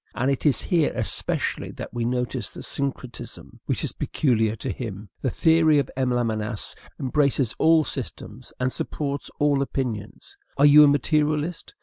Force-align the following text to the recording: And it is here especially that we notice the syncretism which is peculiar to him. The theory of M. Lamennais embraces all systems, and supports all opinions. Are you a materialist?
And 0.15 0.31
it 0.31 0.47
is 0.47 0.63
here 0.63 0.91
especially 0.95 1.69
that 1.73 1.93
we 1.93 2.05
notice 2.05 2.51
the 2.51 2.63
syncretism 2.63 3.59
which 3.67 3.83
is 3.83 3.91
peculiar 3.93 4.55
to 4.55 4.71
him. 4.71 5.07
The 5.21 5.29
theory 5.29 5.77
of 5.77 5.91
M. 5.95 6.09
Lamennais 6.09 6.73
embraces 6.99 7.53
all 7.59 7.83
systems, 7.83 8.51
and 8.59 8.73
supports 8.73 9.29
all 9.37 9.61
opinions. 9.61 10.35
Are 10.57 10.65
you 10.65 10.83
a 10.83 10.87
materialist? 10.87 11.75